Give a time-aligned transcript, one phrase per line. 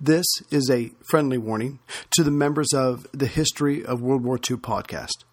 [0.00, 4.58] This is a friendly warning to the members of the History of World War II
[4.58, 5.24] podcast.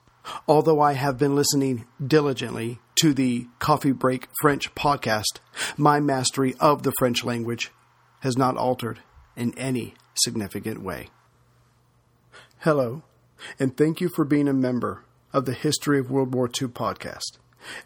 [0.47, 5.37] Although I have been listening diligently to the Coffee Break French podcast,
[5.77, 7.69] my mastery of the French language
[8.21, 9.01] has not altered
[9.35, 11.09] in any significant way.
[12.61, 13.03] Hello,
[13.59, 17.37] and thank you for being a member of the History of World War II podcast,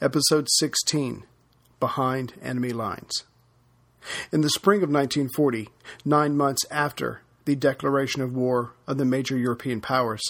[0.02, 1.26] episode 16
[1.82, 3.26] Behind Enemy Lines.
[4.32, 5.70] In the spring of 1940,
[6.06, 10.22] nine months after the declaration of war of the major European powers,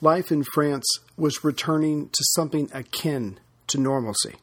[0.00, 0.86] life in France
[1.16, 4.36] was returning to something akin to normalcy.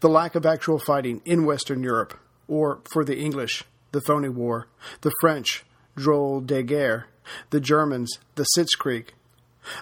[0.00, 2.18] The lack of actual fighting in Western Europe,
[2.48, 4.66] or for the English, the phony war,
[5.02, 5.64] the French,
[5.96, 7.06] drôle de guerre,
[7.50, 9.08] the Germans, the Sitzkrieg,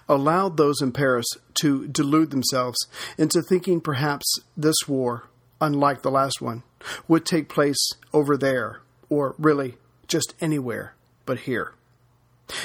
[0.09, 1.27] allowed those in Paris
[1.61, 2.79] to delude themselves
[3.17, 5.25] into thinking perhaps this war,
[5.61, 6.63] unlike the last one,
[7.07, 9.77] would take place over there, or really
[10.07, 10.95] just anywhere
[11.27, 11.73] but here.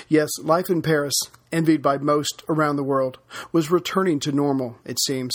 [0.07, 1.15] Yes, life in Paris,
[1.51, 3.20] envied by most around the world,
[3.51, 5.34] was returning to normal, it seems,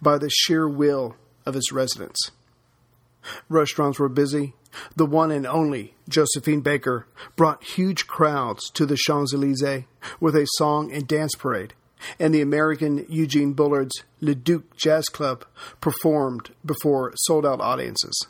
[0.00, 2.30] by the sheer will of its residents.
[3.48, 4.54] Restaurants were busy.
[4.96, 9.84] The one and only Josephine Baker brought huge crowds to the Champs Elysees
[10.20, 11.74] with a song and dance parade,
[12.18, 15.44] and the American Eugene Bullard's Le Duc Jazz Club
[15.80, 18.26] performed before sold out audiences.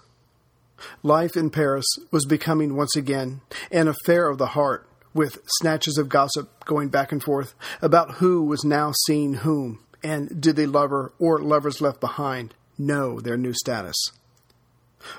[1.03, 6.09] Life in Paris was becoming once again an affair of the heart, with snatches of
[6.09, 11.13] gossip going back and forth about who was now seeing whom, and did the lover
[11.19, 13.97] or lovers left behind know their new status.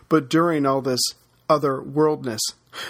[0.09, 1.01] But during all this
[1.49, 2.41] other worldness,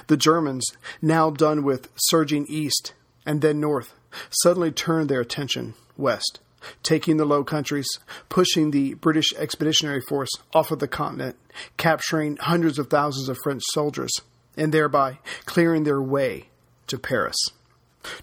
[0.07, 0.65] the Germans,
[1.01, 2.93] now done with surging east
[3.25, 3.93] and then north,
[4.29, 6.39] suddenly turned their attention west,
[6.83, 7.87] taking the Low Countries,
[8.29, 11.35] pushing the British Expeditionary Force off of the continent,
[11.77, 14.11] capturing hundreds of thousands of French soldiers,
[14.57, 16.49] and thereby clearing their way
[16.87, 17.37] to Paris.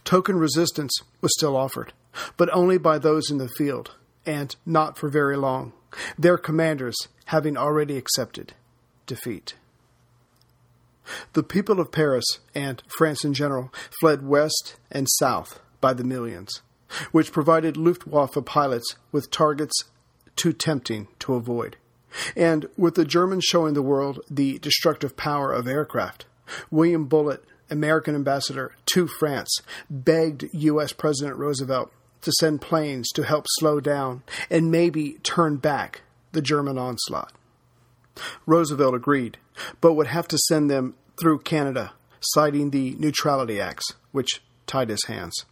[0.04, 1.92] Token resistance was still offered,
[2.36, 3.92] but only by those in the field,
[4.26, 5.72] and not for very long,
[6.18, 6.96] their commanders
[7.26, 8.54] having already accepted
[9.06, 9.54] defeat.
[11.32, 12.24] The people of Paris
[12.54, 16.62] and France in general fled west and south by the millions,
[17.12, 19.84] which provided Luftwaffe pilots with targets
[20.36, 21.76] too tempting to avoid.
[22.36, 26.26] And with the Germans showing the world the destructive power of aircraft,
[26.70, 30.92] William Bullitt, American ambassador to France, begged U.S.
[30.92, 36.02] President Roosevelt to send planes to help slow down and maybe turn back
[36.32, 37.32] the German onslaught.
[38.46, 39.38] Roosevelt agreed,
[39.80, 45.04] but would have to send them through Canada, citing the Neutrality Acts, which tied his
[45.04, 45.44] hands.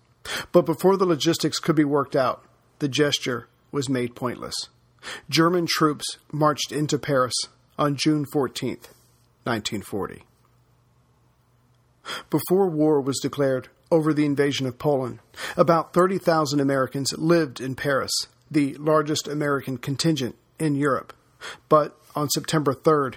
[0.53, 2.45] But before the logistics could be worked out,
[2.79, 4.55] the gesture was made pointless.
[5.29, 7.35] German troops marched into Paris
[7.79, 8.71] on June 14,
[9.45, 10.25] 1940.
[12.31, 15.21] Before war was declared over the invasion of Poland,
[15.57, 18.13] about 30,000 Americans lived in Paris,
[18.51, 21.13] the largest American contingent in Europe.
[21.69, 23.17] But on September 3rd,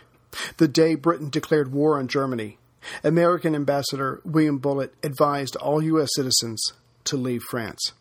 [0.58, 2.58] the day Britain declared war on Germany,
[3.04, 6.10] American Ambassador William Bullitt advised all U.S.
[6.16, 6.74] citizens
[7.10, 7.94] to leave France.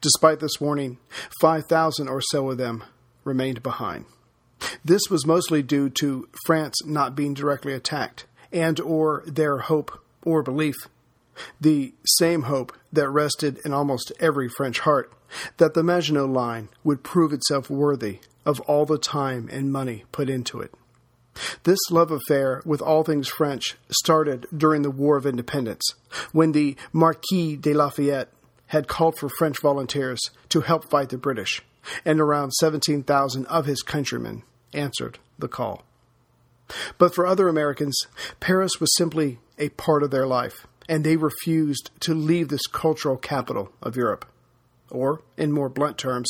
[0.00, 0.98] Despite this warning,
[1.40, 2.84] 5,000 or so of them
[3.24, 4.06] remained behind.
[4.84, 10.42] This was mostly due to France not being directly attacked and or their hope or
[10.42, 10.76] belief,
[11.60, 15.12] the same hope that rested in almost every French heart
[15.58, 20.30] that the Maginot Line would prove itself worthy of all the time and money put
[20.30, 20.72] into it.
[21.64, 25.82] This love affair with all things French started during the War of Independence,
[26.32, 28.30] when the Marquis de Lafayette
[28.68, 31.62] had called for French volunteers to help fight the British,
[32.04, 35.84] and around 17,000 of his countrymen answered the call.
[36.98, 37.96] But for other Americans,
[38.40, 43.16] Paris was simply a part of their life, and they refused to leave this cultural
[43.16, 44.24] capital of Europe.
[44.90, 46.28] Or, in more blunt terms,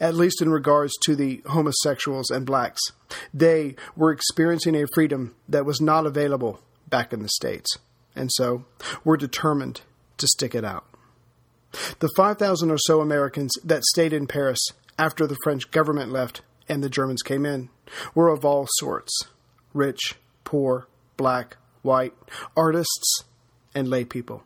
[0.00, 2.80] at least in regards to the homosexuals and blacks,
[3.34, 7.78] they were experiencing a freedom that was not available back in the States,
[8.14, 8.64] and so
[9.04, 9.82] were determined
[10.18, 10.85] to stick it out.
[11.98, 14.60] The 5,000 or so Americans that stayed in Paris
[14.98, 17.68] after the French government left and the Germans came in
[18.14, 19.12] were of all sorts
[19.72, 20.14] rich,
[20.44, 22.14] poor, black, white,
[22.56, 23.24] artists,
[23.74, 24.42] and lay people.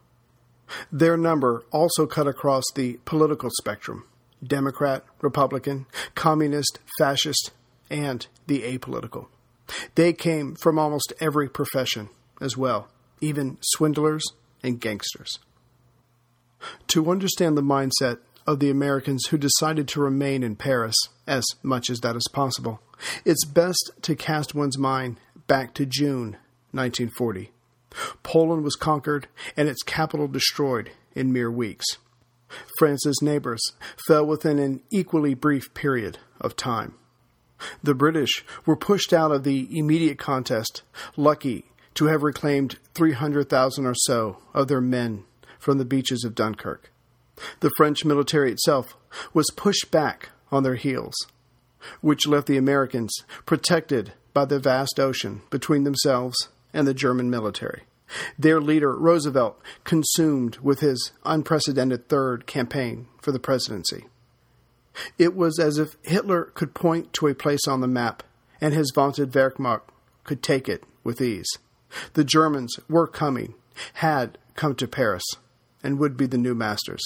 [0.93, 4.05] Their number also cut across the political spectrum
[4.43, 7.51] Democrat, Republican, Communist, Fascist,
[7.91, 9.27] and the apolitical.
[9.95, 12.09] They came from almost every profession
[12.41, 12.89] as well,
[13.21, 14.25] even swindlers
[14.63, 15.39] and gangsters.
[16.89, 20.97] To understand the mindset of the Americans who decided to remain in Paris,
[21.27, 22.81] as much as that is possible,
[23.25, 26.37] it's best to cast one's mind back to June
[26.73, 27.51] 1940,
[28.23, 29.27] Poland was conquered
[29.57, 31.87] and its capital destroyed in mere weeks.
[32.79, 33.61] France's neighbors
[34.07, 36.95] fell within an equally brief period of time.
[37.83, 40.83] The British were pushed out of the immediate contest,
[41.17, 45.25] lucky to have reclaimed 300,000 or so of their men
[45.61, 46.91] from the beaches of Dunkirk.
[47.61, 48.97] The French military itself
[49.33, 51.15] was pushed back on their heels,
[52.01, 53.13] which left the Americans
[53.47, 57.83] protected by the vast ocean between themselves and the German military.
[58.39, 64.07] Their leader, Roosevelt, consumed with his unprecedented third campaign for the presidency.
[65.19, 68.23] It was as if Hitler could point to a place on the map
[68.61, 69.83] and his vaunted Wehrmacht
[70.25, 71.49] could take it with ease.
[72.15, 73.55] The Germans were coming,
[73.95, 75.25] had come to Paris,
[75.83, 77.03] and would be the new masters.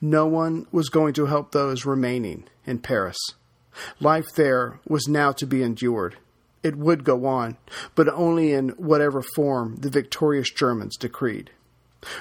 [0.00, 3.16] No one was going to help those remaining in Paris.
[4.00, 6.16] Life there was now to be endured.
[6.62, 7.56] It would go on,
[7.94, 11.50] but only in whatever form the victorious Germans decreed.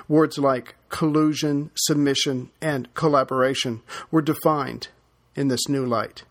[0.08, 3.82] Words like collusion, submission, and collaboration
[4.12, 4.88] were defined
[5.36, 6.24] in this new light.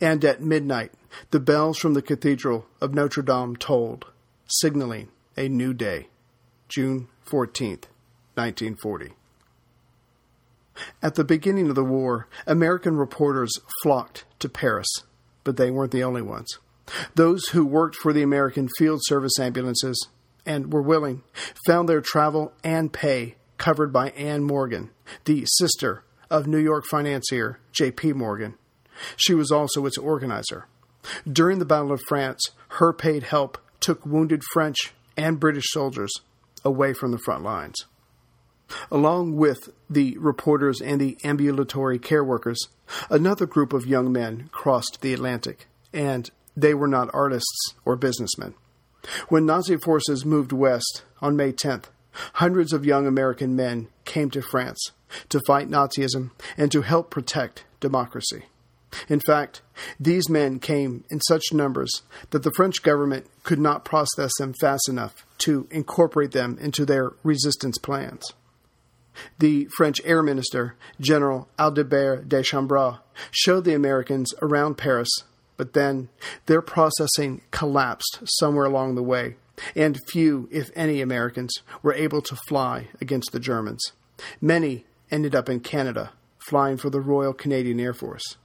[0.00, 0.92] And at midnight,
[1.30, 4.06] the bells from the Cathedral of Notre Dame tolled,
[4.46, 6.08] signaling a new day,
[6.68, 7.84] June 14th,
[8.34, 9.14] 1940.
[11.02, 13.52] At the beginning of the war, American reporters
[13.82, 14.88] flocked to Paris,
[15.44, 16.58] but they weren't the only ones.
[17.14, 20.08] Those who worked for the American Field Service ambulances
[20.44, 21.22] and were willing
[21.66, 24.90] found their travel and pay covered by Anne Morgan,
[25.24, 28.14] the sister of New York financier J.P.
[28.14, 28.54] Morgan.
[29.16, 30.66] She was also its organizer.
[31.30, 36.12] During the Battle of France, her paid help took wounded French and British soldiers
[36.64, 37.84] away from the front lines.
[38.90, 42.58] Along with the reporters and the ambulatory care workers,
[43.10, 48.54] another group of young men crossed the Atlantic, and they were not artists or businessmen.
[49.28, 51.84] When Nazi forces moved west on May 10th,
[52.34, 54.92] hundreds of young American men came to France
[55.28, 58.44] to fight Nazism and to help protect democracy.
[59.08, 59.62] In fact,
[59.98, 64.88] these men came in such numbers that the French government could not process them fast
[64.88, 68.24] enough to incorporate them into their resistance plans.
[69.38, 72.98] The French Air Minister, General Adalbert de Chambrun,
[73.30, 75.10] showed the Americans around Paris,
[75.56, 76.08] but then
[76.46, 79.36] their processing collapsed somewhere along the way,
[79.76, 81.52] and few, if any, Americans
[81.82, 83.92] were able to fly against the Germans.
[84.40, 88.36] Many ended up in Canada, flying for the Royal Canadian Air Force.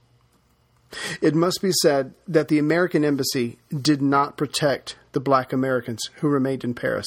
[1.20, 6.28] It must be said that the American embassy did not protect the black Americans who
[6.28, 7.06] remained in Paris.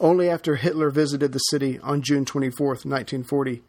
[0.00, 3.62] Only after Hitler visited the city on June 24, 1940,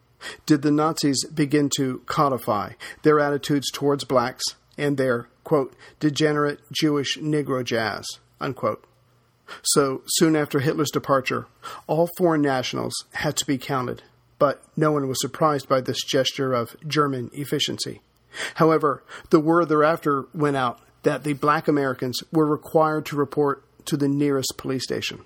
[0.45, 4.43] did the Nazis begin to codify their attitudes towards blacks
[4.77, 8.05] and their, quote, degenerate Jewish Negro jazz,
[8.39, 8.85] unquote.
[9.63, 11.47] So soon after Hitler's departure,
[11.87, 14.03] all foreign nationals had to be counted,
[14.39, 18.01] but no one was surprised by this gesture of German efficiency.
[18.55, 23.97] However, the word thereafter went out that the black Americans were required to report to
[23.97, 25.21] the nearest police station.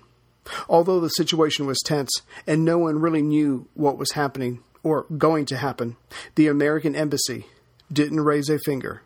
[0.68, 2.10] Although the situation was tense
[2.46, 5.96] and no one really knew what was happening or going to happen,
[6.34, 7.46] the American embassy
[7.92, 9.02] didn't raise a finger.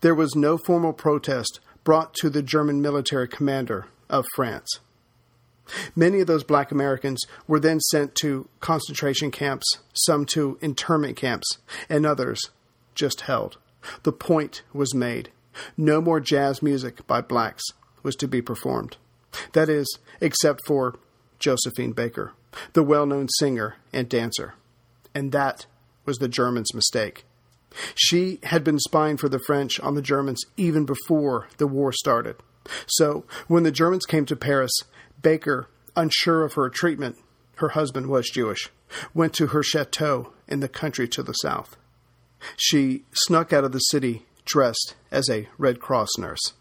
[0.00, 4.80] There was no formal protest brought to the German military commander of France.
[5.94, 11.58] Many of those black Americans were then sent to concentration camps, some to internment camps,
[11.88, 12.50] and others
[12.94, 13.58] just held.
[14.02, 15.30] The point was made.
[15.76, 17.62] No more jazz music by blacks
[18.02, 18.96] was to be performed.
[19.52, 20.98] That is, except for
[21.38, 22.32] Josephine Baker,
[22.72, 24.54] the well known singer and dancer.
[25.14, 25.66] And that
[26.04, 27.24] was the Germans' mistake.
[27.94, 32.36] She had been spying for the French on the Germans even before the war started.
[32.86, 34.72] So, when the Germans came to Paris,
[35.20, 37.16] Baker, unsure of her treatment,
[37.56, 38.70] her husband was Jewish,
[39.14, 41.76] went to her chateau in the country to the south.
[42.56, 46.52] She snuck out of the city dressed as a Red Cross nurse.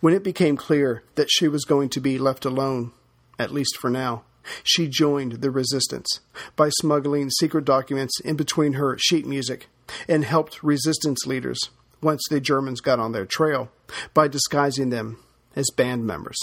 [0.00, 2.92] When it became clear that she was going to be left alone,
[3.38, 4.24] at least for now,
[4.62, 6.20] she joined the resistance
[6.56, 9.68] by smuggling secret documents in between her sheet music
[10.08, 11.58] and helped resistance leaders,
[12.00, 13.70] once the Germans got on their trail,
[14.14, 15.18] by disguising them
[15.54, 16.38] as band members.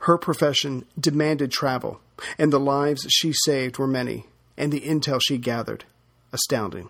[0.00, 2.00] Her profession demanded travel,
[2.38, 5.84] and the lives she saved were many, and the intel she gathered
[6.32, 6.88] astounding.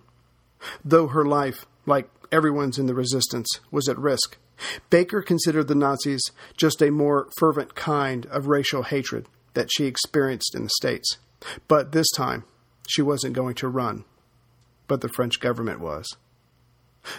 [0.84, 4.38] Though her life, like everyone's in the resistance, was at risk,
[4.90, 6.22] Baker considered the Nazis
[6.56, 11.18] just a more fervent kind of racial hatred that she experienced in the States.
[11.68, 12.44] But this time,
[12.88, 14.04] she wasn't going to run.
[14.88, 16.06] But the French government was.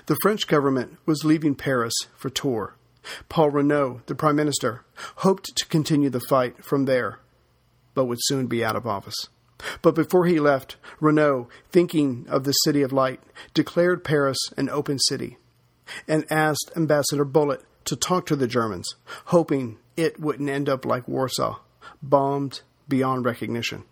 [0.06, 2.74] The French government was leaving Paris for Tours.
[3.30, 4.84] Paul Reynaud, the prime minister,
[5.18, 7.20] hoped to continue the fight from there,
[7.94, 9.30] but would soon be out of office.
[9.82, 13.22] But before he left, Reynaud, thinking of the City of Light,
[13.54, 15.38] declared Paris an open city
[16.08, 21.08] and asked Ambassador Bullitt to talk to the Germans, hoping it wouldn't end up like
[21.08, 21.60] Warsaw,
[22.02, 23.84] bombed beyond recognition.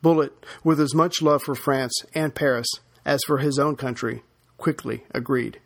[0.00, 0.32] Bullitt,
[0.62, 2.68] with as much love for France and Paris
[3.04, 4.22] as for his own country,
[4.56, 5.60] quickly agreed.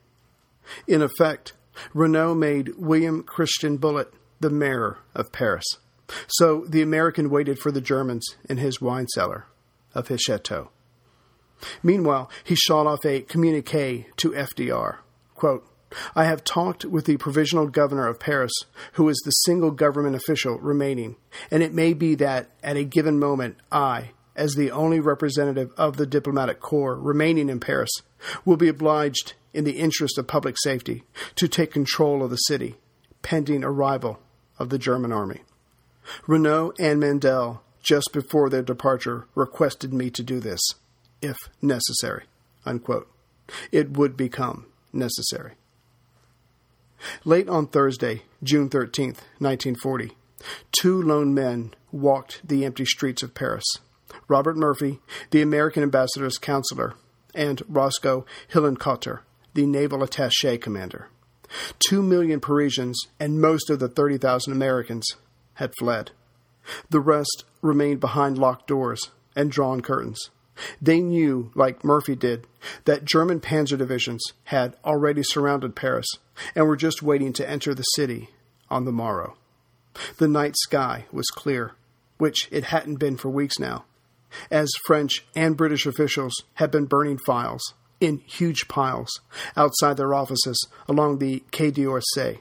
[0.87, 1.53] In effect,
[1.95, 5.67] Reynaud made William Christian Bullitt the mayor of Paris.
[6.29, 9.47] So the American waited for the Germans in his wine cellar
[9.95, 10.71] of his chateau.
[11.83, 14.99] Meanwhile, he shot off a communique to FDR.
[15.37, 15.69] Quote,
[16.15, 18.53] I have talked with the provisional governor of Paris,
[18.95, 21.17] who is the single government official remaining,
[21.51, 25.97] and it may be that at a given moment I, as the only representative of
[25.97, 27.91] the diplomatic corps remaining in Paris,
[28.45, 32.77] will be obliged, in the interest of public safety, to take control of the city,
[33.23, 34.19] pending arrival
[34.59, 35.43] of the German army.
[36.27, 40.61] Reynaud and Mandel, just before their departure, requested me to do this,
[41.23, 42.25] if necessary.
[42.65, 43.09] Unquote.
[43.71, 45.53] It would become necessary.
[47.25, 50.13] Late on Thursday, June 13, 1940,
[50.73, 53.65] two lone men walked the empty streets of Paris.
[54.29, 55.01] Robert Murphy,
[55.31, 56.95] the American ambassador's counselor,
[57.35, 59.21] and Roscoe Hillenkoetter,
[59.55, 61.09] the naval attaché commander.
[61.79, 65.07] Two million Parisians and most of the 30,000 Americans
[65.55, 66.11] had fled.
[66.91, 70.31] The rest remained behind locked doors and drawn curtains.
[70.81, 72.47] They knew, like Murphy did,
[72.85, 76.07] that German panzer divisions had already surrounded Paris
[76.55, 78.31] and were just waiting to enter the city
[78.71, 79.37] on the morrow.
[80.19, 81.73] The night sky was clear,
[82.19, 83.85] which it hadn't been for weeks now,
[84.51, 89.21] as French and British officials had been burning files in huge piles
[89.57, 92.41] outside their offices along the Quai d'Orsay.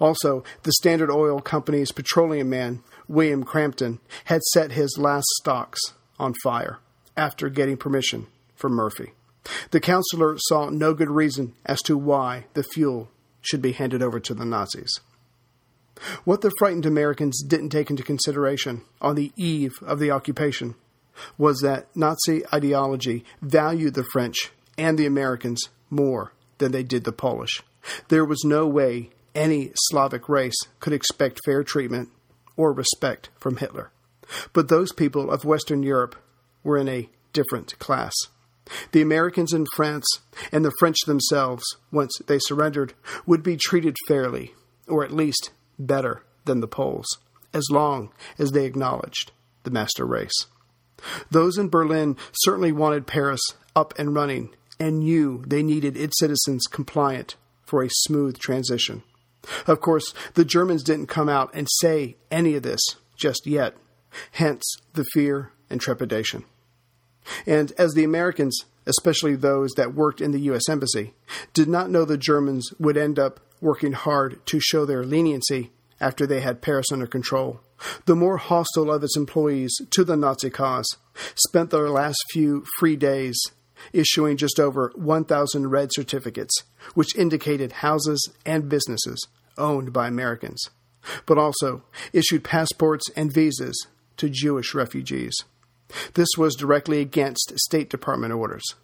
[0.00, 5.80] Also, the Standard Oil Company's petroleum man, William Crampton, had set his last stocks
[6.18, 6.78] on fire
[7.18, 9.12] after getting permission from Murphy.
[9.70, 13.10] The counselor saw no good reason as to why the fuel
[13.40, 15.00] should be handed over to the Nazis.
[16.24, 20.76] What the frightened Americans didn't take into consideration on the eve of the occupation
[21.36, 27.12] was that Nazi ideology valued the French and the Americans more than they did the
[27.12, 27.62] Polish.
[28.08, 32.10] There was no way any Slavic race could expect fair treatment
[32.56, 33.90] or respect from Hitler.
[34.52, 36.16] But those people of Western Europe
[36.62, 38.14] were in a different class.
[38.92, 40.06] The Americans in France
[40.52, 42.94] and the French themselves, once they surrendered,
[43.26, 44.54] would be treated fairly,
[44.86, 47.18] or at least better than the Poles,
[47.54, 49.32] as long as they acknowledged
[49.64, 50.46] the master race.
[51.30, 53.40] Those in Berlin certainly wanted Paris
[53.74, 59.02] up and running and knew they needed its citizens compliant for a smooth transition.
[59.66, 62.80] Of course, the Germans didn't come out and say any of this
[63.16, 63.76] just yet,
[64.32, 66.44] hence the fear and trepidation.
[67.46, 70.68] And as the Americans, especially those that worked in the U.S.
[70.68, 71.14] Embassy,
[71.52, 75.70] did not know the Germans would end up working hard to show their leniency
[76.00, 77.60] after they had Paris under control,
[78.06, 80.96] the more hostile of its employees to the Nazi cause
[81.34, 83.40] spent their last few free days
[83.92, 90.62] issuing just over 1,000 red certificates, which indicated houses and businesses owned by Americans,
[91.26, 91.82] but also
[92.12, 95.34] issued passports and visas to Jewish refugees.
[96.14, 98.74] This was directly against State Department orders.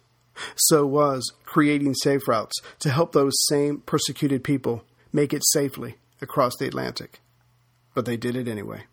[0.55, 4.83] So was creating safe routes to help those same persecuted people
[5.13, 7.21] make it safely across the Atlantic.
[7.93, 8.83] But they did it anyway.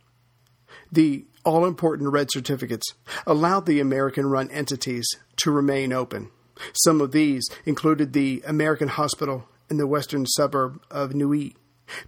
[0.91, 2.87] The all important red certificates
[3.27, 5.07] allowed the American run entities
[5.39, 6.31] to remain open.
[6.73, 11.57] Some of these included the American Hospital in the western suburb of Neuilly,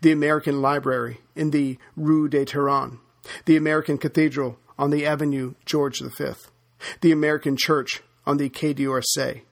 [0.01, 3.01] the American Library in the Rue de Tehran,
[3.47, 6.33] the American Cathedral on the Avenue George V,
[7.01, 9.43] the American Church on the d'Orsay,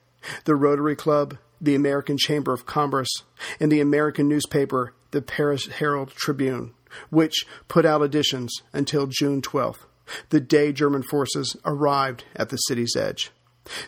[0.45, 3.23] the Rotary Club, the American Chamber of Commerce,
[3.59, 6.73] and the American newspaper, the Paris Herald Tribune,
[7.09, 9.85] which put out editions until June 12th,
[10.29, 13.31] the day German forces arrived at the city's edge.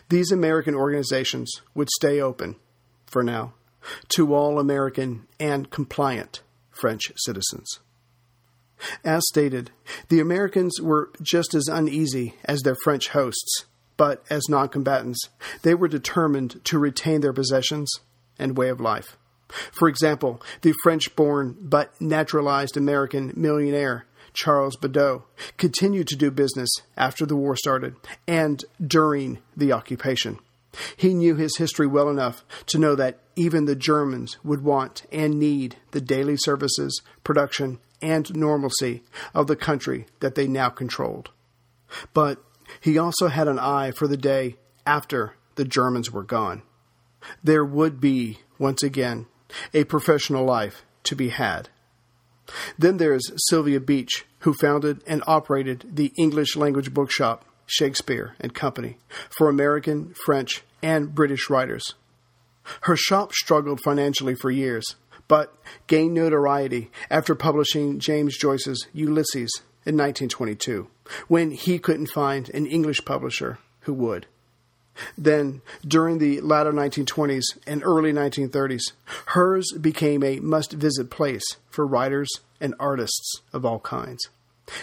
[0.08, 2.56] These American organizations would stay open,
[3.06, 3.52] for now,
[4.08, 7.80] to all American and compliant French citizens.
[9.04, 9.70] As stated,
[10.08, 13.64] the Americans were just as uneasy as their French hosts,
[13.96, 15.18] but as non combatants,
[15.62, 17.90] they were determined to retain their possessions
[18.38, 19.16] and way of life.
[19.72, 25.24] For example, the French born but naturalized American millionaire Charles Bedaux
[25.56, 27.96] continued to do business after the war started
[28.28, 30.38] and during the occupation.
[30.96, 35.38] He knew his history well enough to know that even the Germans would want and
[35.38, 39.02] need the daily services, production, and normalcy
[39.34, 41.30] of the country that they now controlled.
[42.14, 42.42] But
[42.80, 46.62] he also had an eye for the day after the Germans were gone.
[47.42, 49.26] There would be, once again,
[49.74, 51.68] a professional life to be had.
[52.78, 58.98] Then there's Sylvia Beach, who founded and operated the English language bookshop Shakespeare and Company
[59.36, 61.94] for American, French, and British writers.
[62.82, 64.94] Her shop struggled financially for years,
[65.28, 65.56] but
[65.86, 69.50] gained notoriety after publishing James Joyce's Ulysses
[69.84, 70.88] in 1922,
[71.28, 74.26] when he couldn't find an English publisher who would.
[75.16, 78.92] Then, during the latter 1920s and early 1930s,
[79.26, 82.30] hers became a must visit place for writers
[82.60, 84.28] and artists of all kinds.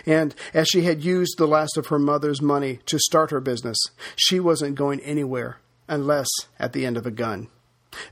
[0.06, 3.78] And as she had used the last of her mother's money to start her business,
[4.16, 5.58] she wasn't going anywhere
[5.88, 7.50] unless at the end of a gun.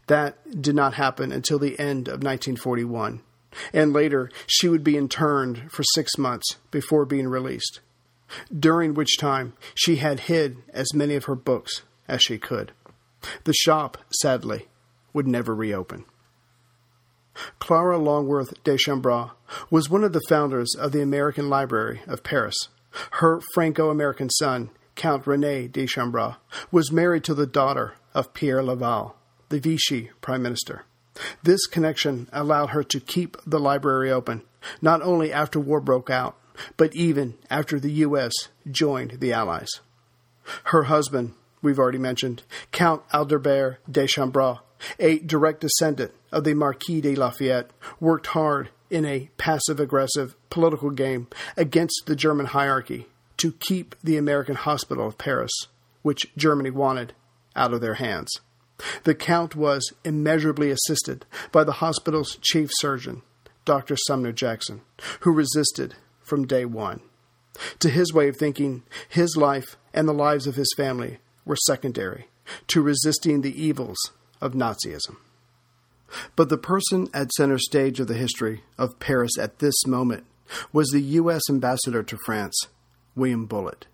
[0.07, 3.21] That did not happen until the end of 1941,
[3.73, 7.79] and later she would be interned for six months before being released,
[8.57, 12.71] during which time she had hid as many of her books as she could.
[13.43, 14.67] The shop, sadly,
[15.13, 16.05] would never reopen.
[17.59, 19.31] Clara Longworth de Chambrun
[19.69, 22.55] was one of the founders of the American Library of Paris.
[23.13, 26.35] Her Franco American son, Count Rene de Chambrun,
[26.71, 29.15] was married to the daughter of Pierre Laval,
[29.51, 30.85] the Vichy prime minister.
[31.43, 34.43] This connection allowed her to keep the library open,
[34.81, 36.37] not only after war broke out,
[36.77, 38.33] but even after the U.S.
[38.69, 39.69] joined the Allies.
[40.65, 44.59] Her husband, we've already mentioned, Count Adalbert de Chambrun,
[44.99, 50.89] a direct descendant of the Marquis de Lafayette, worked hard in a passive aggressive political
[50.89, 55.51] game against the German hierarchy to keep the American hospital of Paris,
[56.01, 57.13] which Germany wanted,
[57.55, 58.39] out of their hands.
[59.03, 63.21] The Count was immeasurably assisted by the hospital's chief surgeon,
[63.65, 63.95] Dr.
[64.07, 64.81] Sumner Jackson,
[65.21, 67.01] who resisted from day one.
[67.79, 72.27] To his way of thinking, his life and the lives of his family were secondary
[72.67, 73.97] to resisting the evils
[74.39, 75.17] of Nazism.
[76.35, 80.25] But the person at center stage of the history of Paris at this moment
[80.73, 81.43] was the U.S.
[81.49, 82.67] ambassador to France,
[83.15, 83.87] William Bullitt.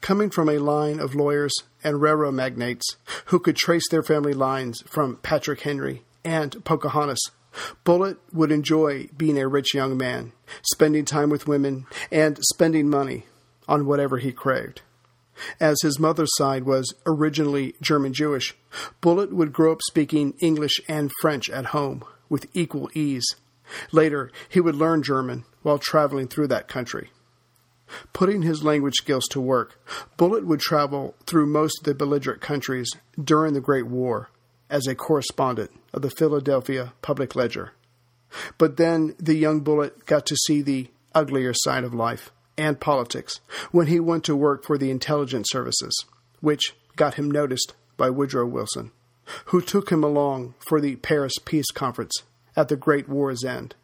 [0.00, 4.82] Coming from a line of lawyers and railroad magnates who could trace their family lines
[4.86, 7.30] from Patrick Henry and Pocahontas,
[7.84, 10.32] Bullitt would enjoy being a rich young man,
[10.62, 13.26] spending time with women, and spending money
[13.68, 14.82] on whatever he craved.
[15.58, 18.56] As his mother's side was originally German Jewish,
[19.00, 23.26] Bullitt would grow up speaking English and French at home with equal ease.
[23.90, 27.10] Later, he would learn German while traveling through that country.
[28.12, 29.80] Putting his language skills to work,
[30.16, 32.90] Bullitt would travel through most of the belligerent countries
[33.22, 34.30] during the Great War
[34.70, 37.72] as a correspondent of the Philadelphia Public Ledger.
[38.58, 43.40] But then the young Bullitt got to see the uglier side of life and politics
[43.70, 46.04] when he went to work for the intelligence services,
[46.40, 48.90] which got him noticed by Woodrow Wilson,
[49.46, 52.22] who took him along for the Paris Peace Conference
[52.56, 53.74] at the Great War's end.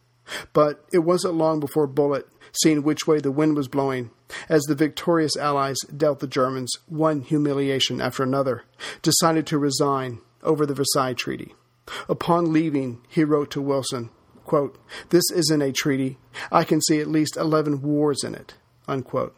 [0.52, 2.28] But it wasn't long before Bullitt,
[2.62, 4.10] seeing which way the wind was blowing,
[4.48, 8.64] as the victorious Allies dealt the Germans one humiliation after another,
[9.02, 11.54] decided to resign over the Versailles Treaty.
[12.08, 14.10] Upon leaving, he wrote to Wilson,
[14.44, 14.78] quote,
[15.10, 16.18] This isn't a treaty.
[16.52, 18.54] I can see at least 11 wars in it
[18.90, 19.34] unquote.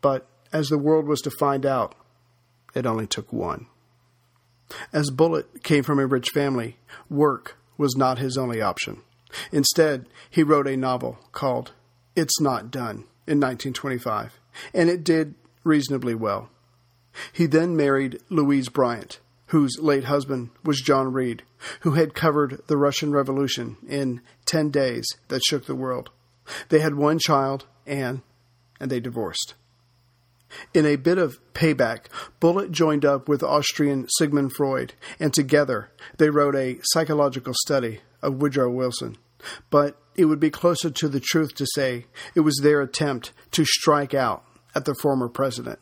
[0.00, 1.94] But as the world was to find out,
[2.74, 3.66] it only took one.
[4.92, 6.78] As Bullitt came from a rich family,
[7.10, 9.02] work was not his only option.
[9.52, 11.72] Instead, he wrote a novel called
[12.14, 14.38] It's Not Done in 1925,
[14.72, 16.50] and it did reasonably well.
[17.32, 21.42] He then married Louise Bryant, whose late husband was John Reed,
[21.80, 26.10] who had covered the Russian Revolution in 10 days that shook the world.
[26.68, 28.22] They had one child, Anne,
[28.80, 29.54] and they divorced.
[30.72, 32.06] In a bit of payback,
[32.38, 38.40] Bullitt joined up with Austrian Sigmund Freud, and together they wrote a psychological study of
[38.40, 39.16] Woodrow Wilson.
[39.70, 43.64] But it would be closer to the truth to say it was their attempt to
[43.64, 45.78] strike out at the former president.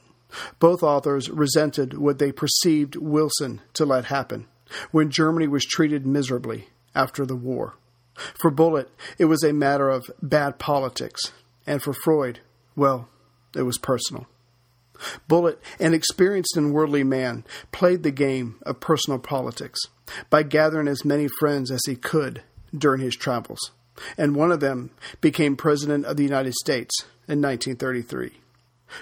[0.58, 4.46] Both authors resented what they perceived Wilson to let happen
[4.90, 7.76] when Germany was treated miserably after the war.
[8.40, 11.32] For Bullitt, it was a matter of bad politics,
[11.66, 12.40] and for Freud,
[12.76, 13.08] well,
[13.54, 14.26] it was personal.
[15.28, 19.80] Bullitt, an experienced and worldly man, played the game of personal politics
[20.30, 22.42] by gathering as many friends as he could
[22.76, 23.72] during his travels,
[24.16, 26.94] and one of them became President of the United States
[27.28, 28.32] in 1933.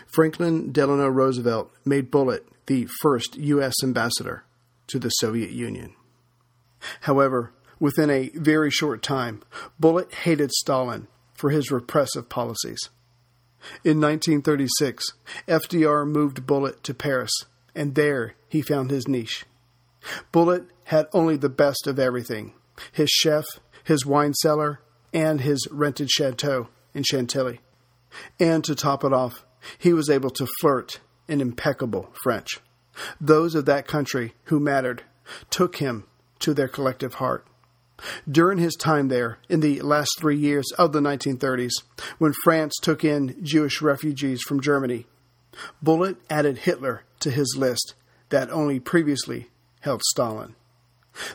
[0.06, 3.74] Franklin Delano Roosevelt made Bullitt the first U.S.
[3.82, 4.44] ambassador
[4.86, 5.94] to the Soviet Union.
[7.02, 9.42] However, within a very short time,
[9.78, 12.90] Bullitt hated Stalin for his repressive policies.
[13.84, 15.04] In 1936,
[15.48, 17.32] FDR moved Bullitt to Paris,
[17.74, 19.44] and there he found his niche.
[20.32, 22.54] Bullitt had only the best of everything
[22.92, 23.44] his chef,
[23.84, 24.80] his wine cellar,
[25.12, 27.60] and his rented chateau in Chantilly.
[28.38, 29.44] And to top it off,
[29.78, 32.60] he was able to flirt in impeccable French.
[33.20, 35.04] Those of that country who mattered
[35.50, 36.04] took him
[36.40, 37.46] to their collective heart.
[38.28, 41.72] During his time there, in the last three years of the 1930s,
[42.18, 45.06] when France took in Jewish refugees from Germany,
[45.82, 47.94] Bullitt added Hitler to his list
[48.30, 50.54] that only previously held Stalin.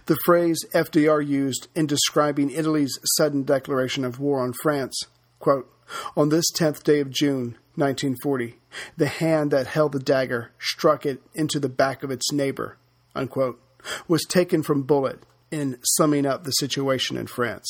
[0.06, 5.00] The phrase FDR used in describing Italy's sudden declaration of war on France,
[5.40, 5.72] quote,
[6.16, 8.58] on this 10th day of June, 1940,
[8.98, 12.78] the hand that held the dagger struck it into the back of its neighbor,
[13.14, 13.62] unquote,
[14.08, 17.68] was taken from Bullitt in summing up the situation in France.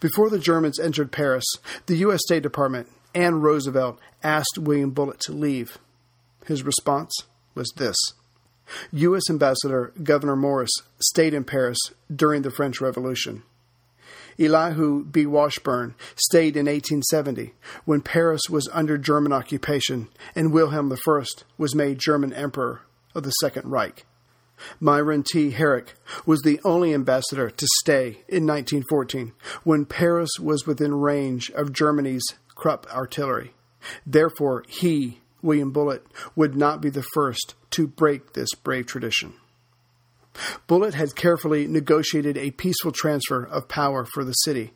[0.00, 1.44] Before the Germans entered Paris,
[1.86, 2.20] the U.S.
[2.24, 5.78] State Department and Roosevelt asked William Bullitt to leave.
[6.46, 7.12] His response
[7.54, 7.96] was this
[8.92, 9.30] U.S.
[9.30, 11.78] Ambassador Gouverneur Morris stayed in Paris
[12.14, 13.42] during the French Revolution.
[14.38, 15.24] Elihu B.
[15.24, 21.24] Washburne stayed in 1870 when Paris was under German occupation and Wilhelm I
[21.56, 22.82] was made German Emperor
[23.14, 24.04] of the Second Reich.
[24.80, 25.50] Myron T.
[25.50, 29.32] Herrick was the only ambassador to stay in 1914
[29.64, 32.24] when Paris was within range of Germany's
[32.54, 33.52] Krupp artillery.
[34.06, 36.04] Therefore, he, William Bullitt,
[36.34, 39.34] would not be the first to break this brave tradition.
[40.66, 44.74] Bullitt had carefully negotiated a peaceful transfer of power for the city.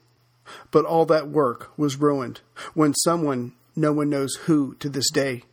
[0.70, 2.40] But all that work was ruined
[2.74, 5.44] when someone, no one knows who to this day,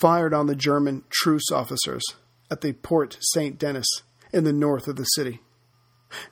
[0.00, 2.02] fired on the German truce officers
[2.50, 3.86] at the Porte Saint Denis
[4.32, 5.40] in the north of the city.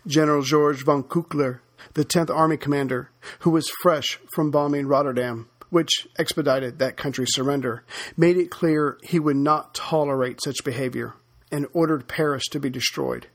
[0.06, 1.60] General George von Küchler,
[1.94, 7.84] the 10th Army commander, who was fresh from bombing Rotterdam, which expedited that country's surrender,
[8.16, 11.14] made it clear he would not tolerate such behavior
[11.50, 13.26] and ordered Paris to be destroyed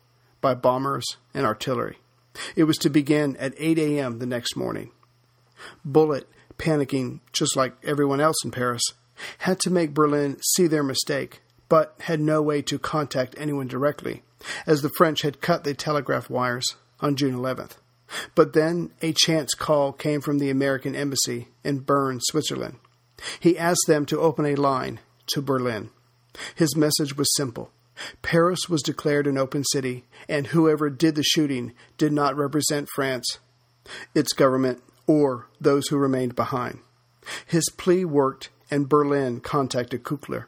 [0.42, 1.98] by bombers and artillery.
[2.56, 4.20] It was to begin at 8 a.m.
[4.20, 4.92] the next morning.
[5.84, 8.84] Bullitt, panicking just like everyone else in Paris,
[9.40, 14.24] had to make Berlin see their mistake but had no way to contact anyone directly,
[14.68, 17.78] as the French had cut the telegraph wires on June 11th.
[18.34, 22.78] But then a chance call came from the American embassy in Bern, Switzerland.
[23.40, 25.90] He asked them to open a line to Berlin.
[26.54, 27.72] His message was simple.
[28.22, 33.40] Paris was declared an open city, and whoever did the shooting did not represent France,
[34.14, 36.80] its government, or those who remained behind.
[37.46, 40.46] His plea worked, and Berlin contacted Küchler.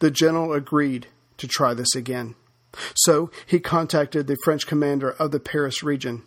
[0.00, 1.06] The general agreed
[1.38, 2.34] to try this again.
[2.94, 6.24] So he contacted the French commander of the Paris region,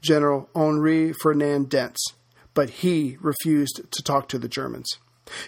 [0.00, 2.14] General Henri Fernand Dentz,
[2.54, 4.98] but he refused to talk to the Germans.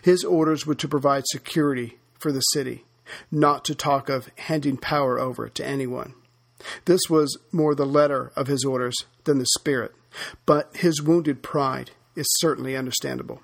[0.03, 2.85] His orders were to provide security for the city,
[3.31, 6.14] not to talk of handing power over to anyone.
[6.85, 9.93] This was more the letter of his orders than the spirit,
[10.45, 13.40] but his wounded pride is certainly understandable.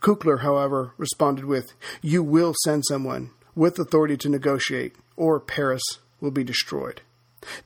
[0.00, 5.82] Küchler, however, responded with, You will send someone with authority to negotiate, or Paris
[6.20, 7.00] will be destroyed.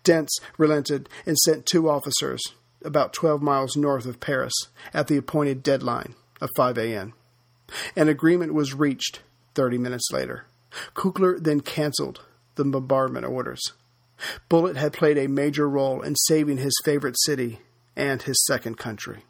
[0.04, 2.42] Dentz relented and sent two officers
[2.84, 4.54] about 12 miles north of Paris
[4.94, 7.14] at the appointed deadline of 5 a.m.
[7.96, 9.20] An agreement was reached
[9.54, 10.46] 30 minutes later.
[10.94, 12.20] Küchler then canceled
[12.54, 13.72] the bombardment orders.
[14.48, 17.60] Bullitt had played a major role in saving his favorite city
[17.94, 19.24] and his second country.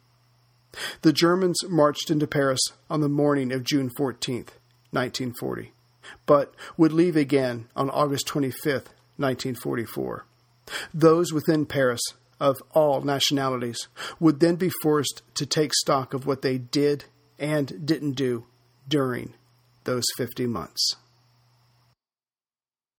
[1.01, 4.45] The Germans marched into Paris on the morning of June 14,
[4.91, 5.71] 1940,
[6.25, 8.73] but would leave again on August 25,
[9.17, 10.25] 1944.
[10.93, 12.01] Those within Paris,
[12.39, 13.87] of all nationalities,
[14.19, 17.05] would then be forced to take stock of what they did
[17.39, 18.45] and didn't do
[18.87, 19.33] during
[19.83, 20.95] those 50 months.